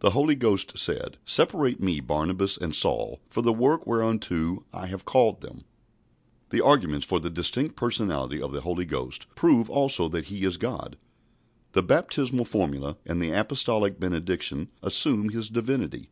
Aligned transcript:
The 0.00 0.10
Holy 0.10 0.34
Ghost 0.34 0.76
said, 0.76 1.16
"Separate 1.24 1.80
me 1.80 1.98
Barnabas 2.00 2.58
and 2.58 2.74
Saul 2.74 3.20
for 3.30 3.40
the 3.40 3.54
work 3.54 3.86
where 3.86 4.02
unto 4.02 4.64
I 4.70 4.84
have 4.88 5.06
called 5.06 5.40
them." 5.40 5.64
The 6.50 6.60
arguments 6.62 7.06
for 7.06 7.20
the 7.20 7.30
distinct 7.30 7.74
personality 7.74 8.42
of 8.42 8.52
the 8.52 8.60
Holy 8.60 8.84
Ghost 8.84 9.26
prove 9.34 9.70
also 9.70 10.10
that 10.10 10.26
He 10.26 10.42
is 10.44 10.58
God. 10.58 10.98
The 11.72 11.82
baptismal 11.82 12.44
formula 12.44 12.98
and 13.06 13.18
the 13.22 13.30
apostolic 13.30 13.98
benediction 13.98 14.68
assume 14.82 15.30
His 15.30 15.48
Divinity. 15.48 16.10